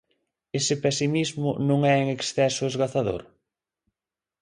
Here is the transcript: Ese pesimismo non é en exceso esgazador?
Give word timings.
Ese 0.59 0.75
pesimismo 0.83 1.49
non 1.69 1.79
é 1.93 1.95
en 2.01 2.07
exceso 2.17 2.63
esgazador? 2.71 3.21